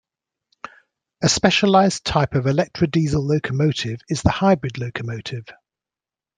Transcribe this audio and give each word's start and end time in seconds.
A 1.21 1.29
specialized 1.29 2.03
type 2.05 2.33
of 2.33 2.47
electro-diesel 2.47 3.21
locomotive 3.23 4.01
is 4.09 4.23
the 4.23 4.31
hybrid 4.31 4.79
locomotive. 4.79 5.45